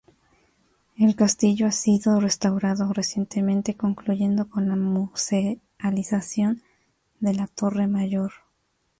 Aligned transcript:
El 0.97 1.15
castillo 1.15 1.67
ha 1.67 1.71
sido 1.71 2.19
restaurado 2.19 2.91
recientemente 2.91 3.75
concluyendo 3.75 4.49
con 4.49 4.67
la 4.67 4.75
musealización 4.75 6.63
de 7.19 7.35
la 7.35 7.45
Torre 7.45 7.85
Mayor. 7.85 8.31